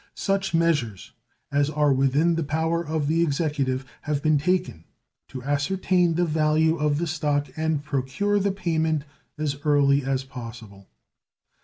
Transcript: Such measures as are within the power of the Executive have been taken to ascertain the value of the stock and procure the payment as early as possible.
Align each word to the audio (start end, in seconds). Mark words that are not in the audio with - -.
Such 0.17 0.55
measures 0.55 1.11
as 1.51 1.69
are 1.69 1.93
within 1.93 2.33
the 2.33 2.43
power 2.43 2.83
of 2.83 3.05
the 3.07 3.21
Executive 3.21 3.85
have 4.01 4.23
been 4.23 4.39
taken 4.39 4.83
to 5.27 5.43
ascertain 5.43 6.15
the 6.15 6.25
value 6.25 6.75
of 6.77 6.97
the 6.97 7.05
stock 7.05 7.49
and 7.55 7.83
procure 7.83 8.39
the 8.39 8.51
payment 8.51 9.03
as 9.37 9.57
early 9.63 10.03
as 10.03 10.23
possible. 10.23 10.87